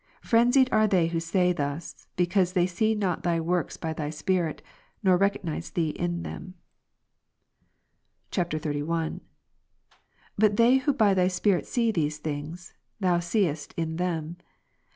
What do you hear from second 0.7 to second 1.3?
are they who